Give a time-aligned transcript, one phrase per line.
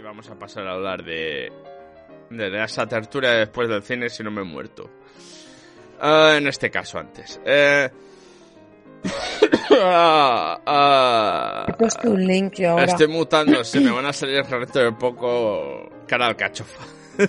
[0.00, 1.52] y vamos a pasar a hablar de,
[2.30, 4.88] de esa tertulia después del cine si no me he muerto.
[6.00, 7.38] Ah, en este caso antes.
[7.44, 7.90] Eh...
[9.82, 12.84] ah, ah, He puesto un link yo ahora.
[12.84, 16.82] Estoy mutando, se me van a salir dentro de poco cara al cachofa.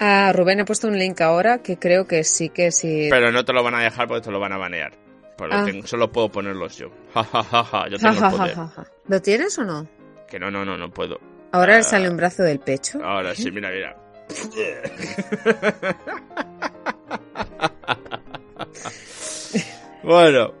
[0.00, 3.08] Ah, Rubén, he puesto un link ahora que creo que sí que sí.
[3.10, 4.92] Pero no te lo van a dejar porque te lo van a banear.
[5.40, 5.64] Lo Ah.
[5.64, 6.90] tengo- solo puedo ponerlos yo.
[7.98, 8.56] Tengo el poder.
[9.08, 9.88] ¿Lo tienes o no?
[10.28, 11.18] Que no, no, no, no puedo.
[11.52, 11.78] Ahora Ah.
[11.78, 13.02] le sale un brazo del pecho.
[13.02, 13.96] Ahora sí, mira, mira.
[20.02, 20.52] bueno.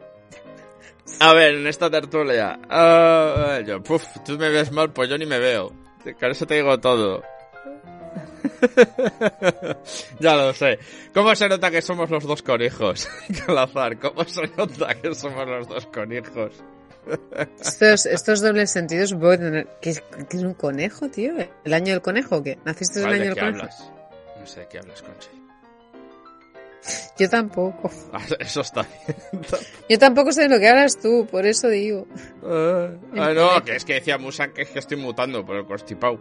[1.20, 2.58] A ver, en esta tertulia.
[2.70, 5.72] ah, yo, puf, tú me ves mal, pues yo ni me veo.
[6.18, 7.22] Con eso te digo todo.
[10.20, 10.78] ya lo sé.
[11.12, 13.08] ¿Cómo se nota que somos los dos conejos?
[13.46, 16.52] Calazar, ¿cómo se nota que somos los dos conejos?
[17.60, 21.32] Estos, estos dobles sentidos, voy a tener- ¿qué es, qué es un conejo, tío?
[21.64, 22.58] ¿El año del conejo o qué?
[22.64, 23.62] ¿Naciste en el ¿Cuál, año ¿De del conejo?
[23.64, 23.92] hablas?
[24.40, 25.28] No sé de qué hablas, Conchi.
[27.18, 27.90] Yo tampoco.
[28.12, 29.42] Ah, Eso está bien.
[29.88, 32.06] Yo tampoco sé de lo que hablas tú, por eso digo.
[32.44, 35.66] Ah, ah, no, que es que decía Musan que es que estoy mutando por el
[35.66, 36.20] constipado.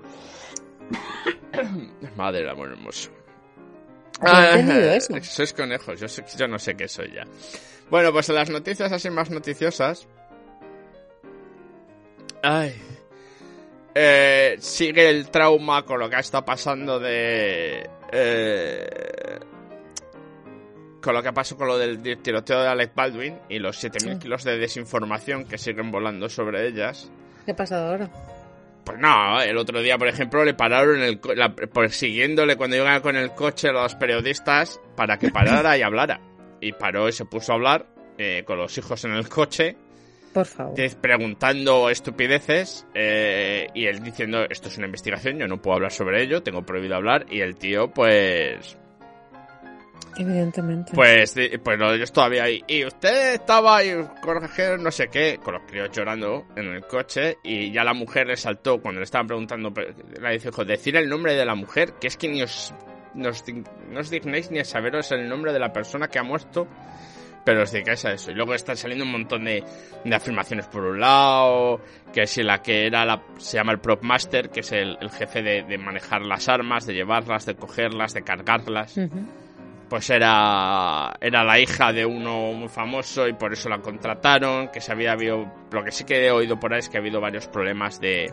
[2.15, 3.09] Madre del amor hermoso.
[4.21, 5.13] Entendido eso.
[5.21, 7.23] Sois conejos, yo, yo no sé qué soy ya.
[7.89, 10.07] Bueno, pues en las noticias así más noticiosas.
[12.49, 12.81] Ay.
[13.95, 17.89] Eh, sigue el trauma con lo que está pasando de.
[18.11, 19.39] eh,
[21.01, 24.19] con lo que pasó con lo del tiroteo de Alec Baldwin y los 7.000 Sí.
[24.19, 27.09] kilos de desinformación que siguen volando sobre ellas.
[27.45, 28.09] ¿Qué ha pasado ahora?
[28.83, 33.01] Pues no, el otro día, por ejemplo, le pararon el co- la- persiguiéndole cuando iban
[33.01, 36.19] con el coche los periodistas para que parara y hablara.
[36.61, 37.85] Y paró y se puso a hablar
[38.17, 39.75] eh, con los hijos en el coche,
[40.37, 40.75] Por favor.
[41.01, 46.21] preguntando estupideces eh, y él diciendo, esto es una investigación, yo no puedo hablar sobre
[46.21, 47.25] ello, tengo prohibido hablar.
[47.31, 48.77] Y el tío, pues,
[50.15, 50.91] Evidentemente.
[50.93, 51.33] pues,
[51.63, 52.63] pues de ellos todavía ahí.
[52.67, 57.37] Y usted estaba ahí con no sé qué, con los críos llorando en el coche.
[57.43, 59.73] Y ya la mujer le saltó cuando le estaban preguntando.
[60.21, 62.75] Le dijo, decir el nombre de la mujer, que es que ni os,
[63.15, 63.43] nos
[63.89, 66.67] no os dignéis ni a saberos el nombre de la persona que ha muerto.
[67.47, 68.29] Pero os dedicáis a eso.
[68.29, 69.63] Y luego están saliendo un montón de,
[70.03, 71.79] de afirmaciones por un lado.
[72.13, 73.23] Que si la que era la.
[73.37, 76.85] Se llama el prop master, que es el, el jefe de, de manejar las armas,
[76.85, 78.99] de llevarlas, de cogerlas, de cargarlas
[79.89, 84.81] pues era era la hija de uno muy famoso y por eso la contrataron, que
[84.81, 87.21] se había habido, lo que sí que he oído por ahí es que ha habido
[87.21, 88.29] varios problemas de,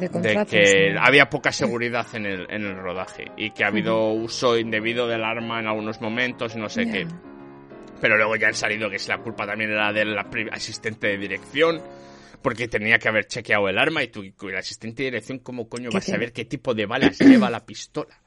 [0.00, 4.08] De de que había poca seguridad en el, en el rodaje y que ha habido
[4.08, 7.06] uso indebido del arma en algunos momentos, no sé qué.
[8.02, 10.14] Pero luego ya han salido que si la culpa también era del
[10.50, 11.80] asistente de dirección,
[12.42, 15.68] porque tenía que haber chequeado el arma y tú, y el asistente de dirección, ¿cómo
[15.68, 18.20] coño ¿Qué va a saber qué tipo de balas lleva la pistola?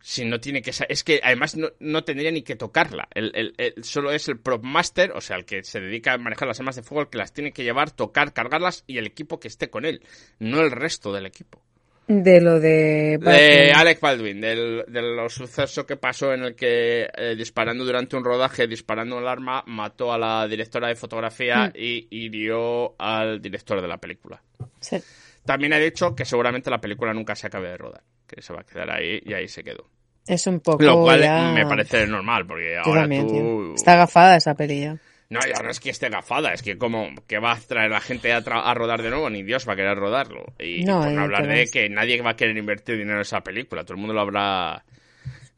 [0.00, 3.08] Si no tiene que Es que además no, no tendría ni que tocarla.
[3.14, 6.18] El, el- el- solo es el prop master, o sea, el que se dedica a
[6.18, 9.06] manejar las armas de fuego, el que las tiene que llevar, tocar, cargarlas y el
[9.06, 10.02] equipo que esté con él,
[10.38, 11.62] no el resto del equipo.
[12.08, 13.18] De lo de...
[13.20, 13.72] De.
[13.72, 18.24] Alec Baldwin, del, de los sucesos que pasó en el que eh, disparando durante un
[18.24, 21.72] rodaje, disparando el arma, mató a la directora de fotografía Mm.
[21.74, 24.40] y hirió al director de la película.
[24.80, 24.98] Sí.
[25.44, 28.60] También ha dicho que seguramente la película nunca se acabe de rodar, que se va
[28.60, 29.88] a quedar ahí y ahí se quedó.
[30.28, 33.32] Es un poco Lo cual ya- me parece normal, porque ahora también, tú...
[33.32, 33.74] tío.
[33.74, 34.96] Está agafada esa peli ya.
[35.28, 38.00] No, ya no es que esté gafada, es que como que va a traer la
[38.00, 40.44] gente a, tra- a rodar de nuevo, ni Dios va a querer rodarlo.
[40.58, 43.40] Y No, por no hablar de que nadie va a querer invertir dinero en esa
[43.40, 44.84] película, todo el mundo lo habrá...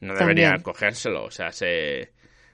[0.00, 0.62] No debería También.
[0.62, 2.12] cogérselo, o sea, se...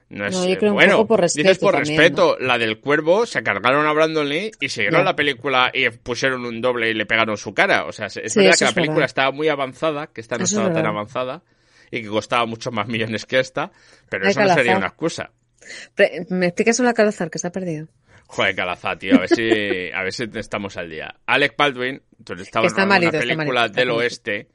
[0.08, 0.34] No es...
[0.34, 3.26] No, yo creo un bueno, poco por dices respeto por también, respeto, la del cuervo,
[3.26, 5.04] se cargaron a Brandon Lee y siguieron Ya.
[5.04, 7.84] la película y pusieron un doble y le pegaron su cara.
[7.84, 10.56] O sea, es Sí, verdad que la película estaba muy avanzada, que esta no Eso
[10.56, 11.42] es estaba tan avanzada
[11.90, 13.70] y que costaba muchos más millones que esta,
[14.08, 15.30] pero Hay eso no sería una excusa.
[15.94, 17.88] Pre- ¿Me explicas una calazar que se ha perdido?
[18.26, 21.14] Joder, Calazá, tío, a ver si, a ver si estamos al día.
[21.26, 24.00] Alec Baldwin, entonces estaba está en una malito, está película malito, del malito.
[24.00, 24.48] oeste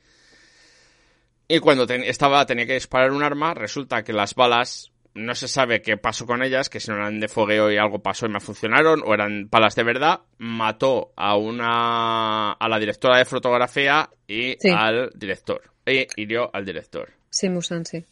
[1.48, 5.48] y cuando ten- estaba tenía que disparar un arma, resulta que las balas no se
[5.48, 8.30] sabe qué pasó con ellas, que si no eran de fogueo y algo pasó y
[8.30, 14.10] me funcionaron, o eran balas de verdad, mató a una a la directora de fotografía
[14.28, 14.70] y Sí.
[14.76, 15.62] al director.
[15.86, 17.12] Y hirió al director.
[17.30, 18.06] Sí, Musan, sí.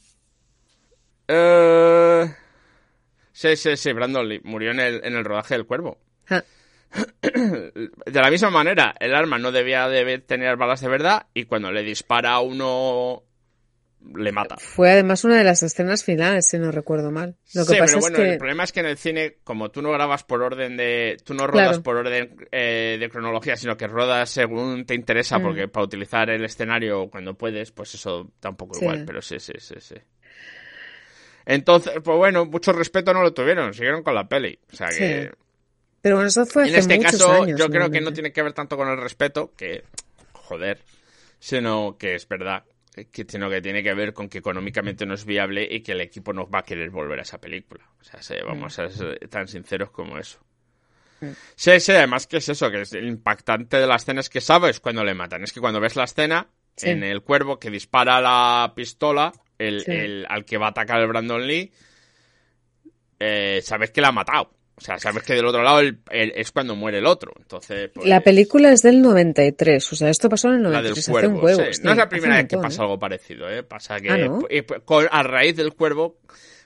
[1.27, 2.33] Eh...
[3.37, 5.99] Sí, sí, sí, Brandon Lee murió en el, en el rodaje del cuervo.
[7.21, 7.91] De
[8.21, 11.83] la misma manera, el arma no debía de tener balas de verdad y cuando le
[11.83, 13.23] dispara a uno
[14.15, 14.55] le mata.
[14.57, 17.35] Fue además una de las escenas finales, si no recuerdo mal.
[17.53, 19.37] Lo que sí, pasa pero es bueno, que el problema es que en el cine,
[19.43, 21.17] como tú no grabas por orden de...
[21.23, 21.83] Tú no rodas Claro.
[21.83, 25.43] por orden eh, de cronología, sino que rodas según te interesa, Mm.
[25.43, 28.85] porque para utilizar el escenario cuando puedes, pues eso da un poco Sí.
[28.85, 29.95] igual, pero sí, sí, sí, sí.
[31.47, 34.59] Entonces, pues bueno, mucho respeto no lo tuvieron, siguieron con la peli.
[34.71, 35.23] O sea que...
[35.23, 35.37] Sí.
[36.01, 38.31] Pero bueno, eso fue hace En este muchos caso, años, yo creo que no tiene
[38.31, 39.83] que ver tanto con el respeto, que
[40.33, 40.79] joder,
[41.39, 42.63] sino que es verdad,
[43.11, 46.01] que, sino que tiene que ver con que económicamente no es viable y que el
[46.01, 47.89] equipo no va a querer volver a esa película.
[47.99, 50.39] O sea, sí, vamos a ser tan sinceros como eso.
[51.21, 51.29] Mm.
[51.55, 54.41] Sí, sí, además que es eso, que es el impactante de la escena es que
[54.41, 55.43] sabes cuando le matan.
[55.43, 56.89] Es que cuando ves la escena, Sí.
[56.89, 59.91] en el cuervo que dispara la pistola el, Sí.
[59.91, 61.71] el- al que va a atacar el Brandon Lee,
[63.19, 64.51] eh, sabes que la ha matado.
[64.75, 67.31] O sea, sabes que del otro lado el- el- es cuando muere el otro.
[67.39, 70.91] Entonces, pues, La película es del 93, o sea, esto pasó en el la del
[70.91, 71.63] 93, hace un cuervo.
[71.65, 71.73] sí.
[71.73, 72.85] sí, No es la primera vez que pasa ¿eh?
[72.85, 73.63] algo parecido, ¿eh?
[73.63, 74.41] Pasa que Ah, ¿no?
[74.47, 76.19] y, pues, a raíz del cuervo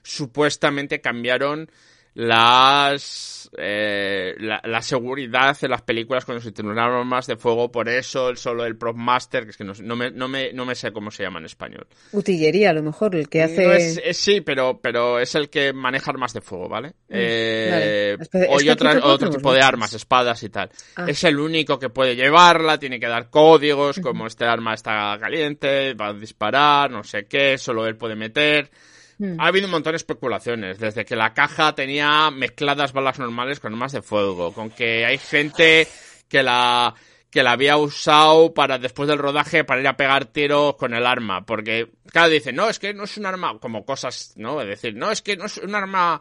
[0.03, 1.71] supuestamente cambiaron
[2.13, 7.89] las eh, la, la seguridad de las películas cuando se utilizaron armas de fuego por
[7.89, 10.65] eso el solo el prop master que es que no, no, me, no, me, no
[10.65, 13.65] me sé cómo se llama en español Utillería, a lo mejor, el que hace...
[13.65, 17.67] No es- es- sí pero pero es el que maneja armas de fuego vale, Eh,
[17.67, 18.17] Mm, vale.
[18.17, 21.05] Espe- o y tampoco otro tipo de armas espadas y tal Ah.
[21.07, 25.93] es el único que puede llevarla, tiene que dar códigos, como este arma está caliente,
[25.93, 28.69] va a disparar, no sé qué, solo él puede meter.
[29.21, 29.39] Mm.
[29.39, 33.71] Ha habido un montón de especulaciones, desde que la caja tenía mezcladas balas normales con
[33.71, 35.87] armas de fuego, con que hay gente
[36.27, 36.95] que la
[37.29, 41.05] que la había usado para después del rodaje para ir a pegar tiros con el
[41.05, 44.59] arma, porque cada dice, no, es que no es un arma, como cosas, ¿no?
[44.59, 46.19] Es decir, no, es que no es un arma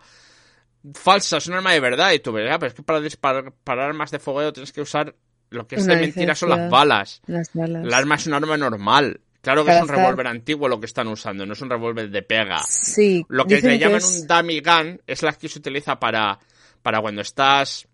[0.95, 3.53] falsa, es un arma de verdad, y tú ves, "Ah, pero es que para disparar
[3.65, 5.15] para armas de fogueo tienes que usar
[5.49, 7.23] lo que es Una de mentira son las balas.
[7.27, 7.85] Las balas.
[7.85, 9.21] El arma es un arma normal.
[9.43, 12.23] Claro que es un revólver antiguo lo que están usando, no es un revólver de
[12.23, 12.61] pega.
[12.69, 16.39] Sí, Lo que le llaman es- un dummy gun es la que se utiliza para,
[16.83, 17.87] para cuando estás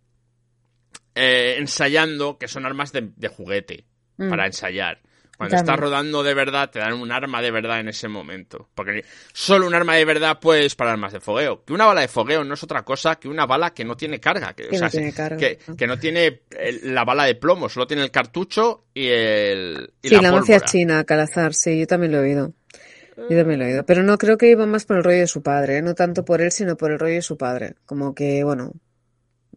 [1.14, 3.84] eh, ensayando, que son armas de, de juguete,
[4.18, 4.28] Mm.
[4.30, 5.00] para ensayar.
[5.36, 8.68] Cuando estás rodando de verdad, te dan un arma de verdad en ese momento.
[8.74, 11.64] Porque solo un arma de verdad puede disparar armas de fogueo.
[11.64, 14.18] Que una bala de fogueo no es otra cosa que una bala que no tiene
[14.18, 14.54] carga.
[14.54, 15.76] Que, o Que sea, no tiene carga, que, ¿no?
[15.76, 16.42] que no tiene
[16.82, 19.92] la bala de plomo, solo tiene el cartucho y el.
[20.02, 22.52] Y Sí, la, la, mafia china, Calazar, sí, yo también lo he oído.
[23.16, 23.86] Yo también lo he oído.
[23.86, 25.82] Pero no creo que iba más por el rollo de su padre, ¿eh?
[25.82, 27.74] no tanto por él, sino por el rollo de su padre.
[27.86, 28.72] Como que, bueno,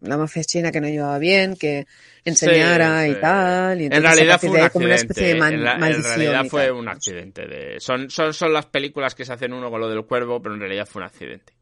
[0.01, 1.85] la mafia china que no llevaba bien, que
[2.25, 3.81] enseñara Sí, y tal.
[3.81, 5.13] Y En realidad fue un ahí como una accidente.
[5.21, 7.47] especie de en, la- en realidad fue un accidente.
[7.47, 10.55] De, son, son, son las películas que se hacen uno con lo del cuervo, pero
[10.55, 11.53] en realidad fue un accidente.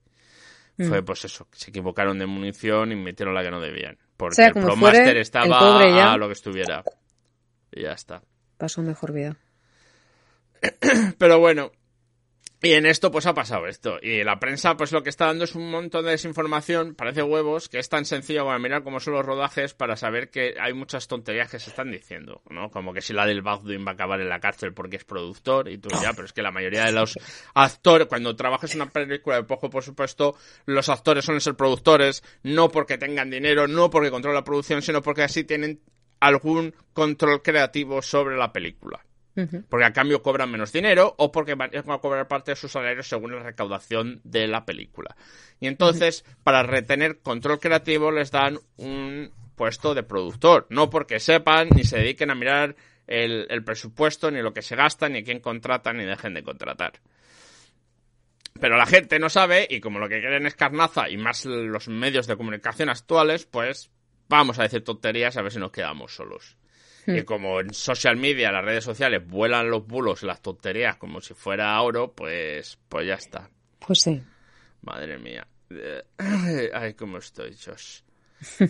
[0.77, 0.87] Mm.
[0.89, 3.97] Fue pues eso, se equivocaron de munición y metieron la que no debían.
[4.15, 5.47] Porque sea, el Pro fuere, Master estaba
[5.89, 6.83] ya- a lo que estuviera.
[7.71, 8.21] Y ya está.
[8.57, 9.35] Pasó mejor vida.
[11.17, 11.71] Pero bueno.
[12.59, 13.99] Y en esto pues ha pasado esto.
[14.01, 17.69] Y la prensa pues lo que está dando es un montón de desinformación, parece huevos,
[17.69, 21.07] que es tan sencillo como mirar cómo son los rodajes para saber que hay muchas
[21.07, 22.71] tonterías que se están diciendo, ¿no?
[22.71, 25.69] Como que si la del Baldwin va a acabar en la cárcel porque es productor
[25.69, 27.19] y tú ya, pero es que la mayoría de los
[27.53, 32.23] actores, cuando trabajas en una película de poco por supuesto, los actores suelen ser productores,
[32.41, 35.79] no porque tengan dinero, no porque controlan la producción, sino porque así tienen
[36.19, 39.05] algún control creativo sobre la película
[39.69, 43.07] Porque a cambio cobran menos dinero o porque van a cobrar parte de sus salarios
[43.07, 45.15] según la recaudación de la película.
[45.59, 50.65] Y entonces, para retener control creativo, les dan un puesto de productor.
[50.69, 52.75] No porque sepan ni se dediquen a mirar
[53.05, 56.93] el, el presupuesto, ni lo que se gasta, ni quién contratan, ni dejen de contratar.
[58.59, 61.87] Pero la gente no sabe y como lo que quieren es carnaza y más los
[61.87, 63.91] medios de comunicación actuales, pues
[64.29, 66.57] vamos a decir tonterías a ver si nos quedamos solos.
[67.07, 71.21] Y como en social media, las redes sociales, vuelan los bulos y las tonterías como
[71.21, 73.49] si fuera oro, pues, pues ya está.
[73.79, 74.21] Pues sí.
[74.81, 75.47] Madre mía.
[75.69, 76.03] Eh,
[76.73, 78.01] Ay, cómo estoy, Josh.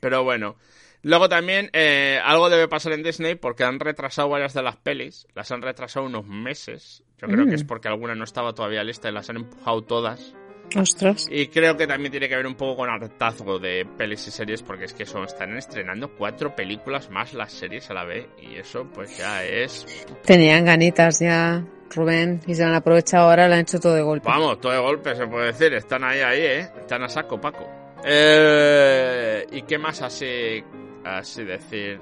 [0.00, 0.56] Pero bueno.
[1.02, 5.26] Luego también eh, algo debe pasar en Disney porque han retrasado varias de las pelis.
[5.34, 7.02] Las han retrasado unos meses.
[7.16, 10.34] Yo creo que es porque alguna no estaba todavía lista y las han empujado todas.
[10.76, 11.26] Ostras.
[11.30, 14.62] Y creo que también tiene que ver un poco con hartazgo de pelis y series,
[14.62, 18.54] porque es que son, están estrenando cuatro películas más las series a la vez, y
[18.56, 19.84] eso pues ya es...
[20.24, 24.28] Tenían ganitas ya, Rubén, y se han aprovechado ahora, lo han hecho todo de golpe.
[24.28, 26.70] Vamos, todo de golpe se puede decir, están ahí, ahí, ¿eh?
[26.78, 27.68] Están a saco, Paco.
[28.04, 30.62] Eh, ¿Y qué más así,
[31.04, 32.00] así decir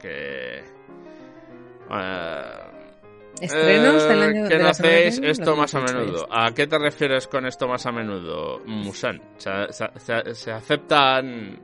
[0.00, 0.62] que...
[1.90, 2.67] eh,
[3.40, 6.28] Estrenos eh, del año ¿qué de no la hacéis esto más a dicho menudo?
[6.30, 9.20] ¿A qué te refieres con esto más a menudo, Musan?
[9.36, 11.60] ¿Se, se- se- se aceptan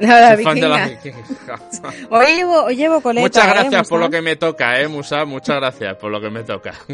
[0.00, 0.86] La, Soy fan de la.
[2.10, 5.24] Hoy llevo, hoy llevo coleta, Muchas ¿eh, gracias por lo que me toca, eh, Musa.
[5.24, 6.72] Muchas gracias por lo que me toca.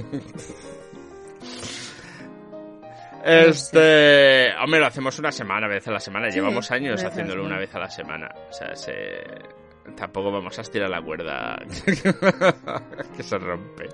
[3.27, 6.31] Este, hombre, lo hacemos una semana, vez a la semana.
[6.31, 8.29] Sí, Llevamos años a la haciéndolo una vez a la semana.
[8.51, 8.93] O sea, se...
[9.97, 11.59] tampoco vamos a estirar la cuerda
[13.17, 13.89] que se rompe.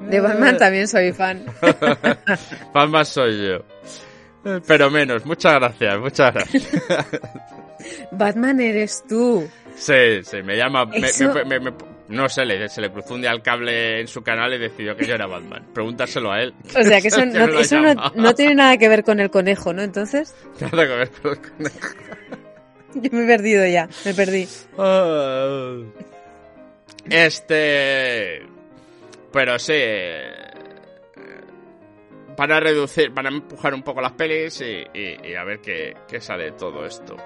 [0.00, 1.44] De Batman también soy fan.
[2.72, 3.64] Fan más soy yo.
[4.66, 6.78] Pero menos, muchas gracias, muchas gracias.
[8.12, 9.46] Batman eres tú.
[9.74, 10.86] Sí, sí, me llama.
[10.86, 11.74] me- Eso- me- me- me-
[12.08, 14.96] no sé, le, se le cruzó un día el cable en su canal y decidió
[14.96, 15.66] que yo era Batman.
[15.72, 16.54] Pregúntaselo a él.
[16.76, 17.76] O sea, que eso, no, eso
[18.16, 19.82] no tiene nada que ver con el conejo, ¿no?
[19.82, 21.88] Entonces, Nada que ver con el conejo.
[22.94, 24.46] yo me he perdido ya, me perdí.
[24.78, 25.76] Ah.
[27.08, 28.42] Este.
[29.32, 29.72] Pero sí.
[29.74, 30.32] eh,
[32.36, 36.20] Para reducir, para empujar un poco las pelis y, y- y a ver qué, qué
[36.20, 37.16] sale de todo esto.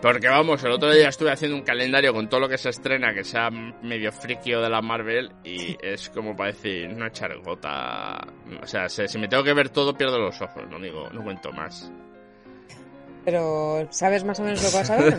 [0.00, 3.14] Porque vamos, el otro día estuve haciendo un calendario con todo lo que se estrena,
[3.14, 8.18] que sea medio frikio de la Marvel, y es como para decir, no echar gota.
[8.60, 11.52] O sea, si me tengo que ver todo, pierdo los ojos, no digo, no cuento
[11.52, 11.92] más.
[13.24, 15.16] Pero, ¿sabes más o menos lo que vas a ver?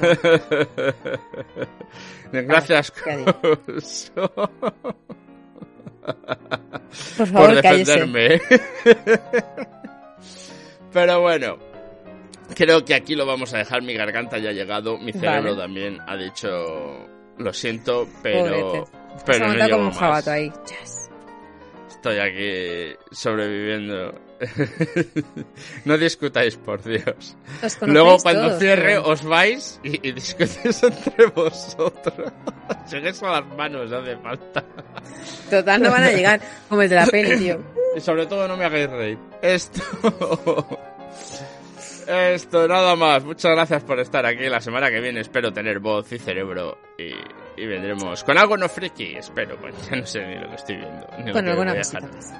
[2.31, 2.41] no?
[2.48, 2.91] Gracias.
[2.91, 4.31] Coso,
[7.17, 8.41] Por favor, por defenderme.
[10.93, 11.57] Pero bueno,
[12.55, 13.81] creo que aquí lo vamos a dejar.
[13.81, 15.62] Mi garganta ya ha llegado, mi cerebro Vale.
[15.62, 17.07] también ha dicho,
[17.38, 18.91] lo siento, pero, Pobrete.
[19.25, 19.98] Pero no llego como más.
[19.98, 20.51] jabato ahí.
[20.67, 21.02] Yes.
[22.03, 24.13] Estoy aquí sobreviviendo.
[25.86, 27.38] no discutáis, por Dios.
[27.63, 32.33] Os Luego cuando todos, cierre os vais y, y discutís entre vosotros.
[32.91, 34.65] Lleguéis a las manos, no hace falta.
[35.50, 37.63] Total, no van a llegar como el de la peli, tío.
[37.95, 39.17] Y sobre todo no me hagáis reír.
[39.41, 39.81] Esto...
[42.07, 43.24] Esto, nada más.
[43.24, 44.48] Muchas gracias por estar aquí.
[44.50, 47.13] La semana que viene espero tener voz y cerebro y,
[47.62, 49.15] y vendremos con algo no friki.
[49.15, 51.07] Espero, bueno, ya no sé ni lo que estoy viendo.
[51.43, 52.33] ni alguna cosita más.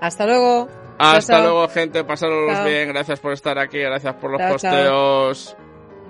[0.00, 0.68] Hasta luego.
[0.98, 1.42] Hasta Chao, chao.
[1.52, 2.04] luego, gente.
[2.04, 2.64] Pasadlos Chao.
[2.66, 2.88] bien.
[2.88, 3.78] Gracias por estar aquí.
[3.78, 4.52] Gracias por los chao.
[4.52, 5.56] posteos.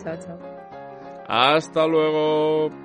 [0.03, 0.39] Chao, chao.
[1.27, 2.84] Hasta luego.